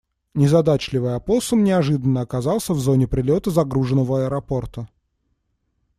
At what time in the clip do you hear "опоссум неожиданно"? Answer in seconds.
1.15-2.21